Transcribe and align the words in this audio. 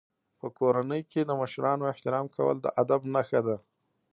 په 0.39 0.47
کورنۍ 0.57 1.01
کې 1.11 1.21
د 1.25 1.31
مشرانو 1.41 1.89
احترام 1.91 2.25
کول 2.35 2.55
د 2.61 2.67
ادب 2.81 3.01
نښه 3.13 3.41
ده. 3.47 3.57